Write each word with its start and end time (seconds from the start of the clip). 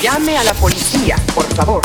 Llame 0.00 0.38
a 0.38 0.44
la 0.44 0.54
policía, 0.54 1.16
por 1.34 1.44
favor. 1.54 1.82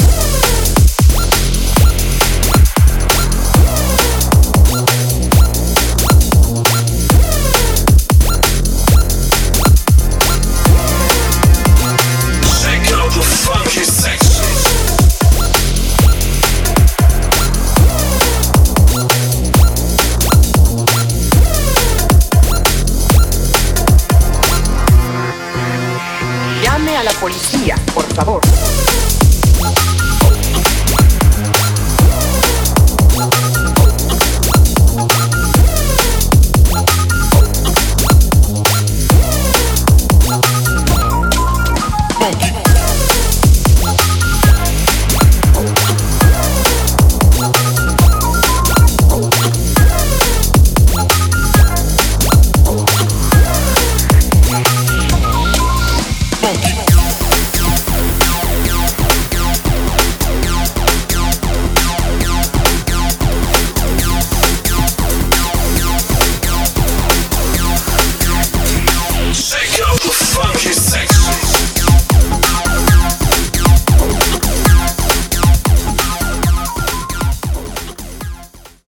a 26.97 27.03
la 27.03 27.11
policía, 27.11 27.75
por 27.93 28.05
favor. 28.13 28.41